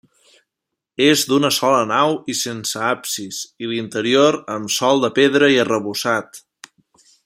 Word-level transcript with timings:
És 1.07 1.25
d'una 1.31 1.51
sola 1.57 1.83
nau 1.91 2.17
i 2.33 2.37
sense 2.39 2.81
absis, 2.87 3.43
i 3.67 3.71
l'interior 3.75 4.41
amb 4.57 4.77
sòl 4.81 5.07
de 5.07 5.15
pedra 5.23 5.55
i 5.59 5.65
arrebossat. 5.67 6.47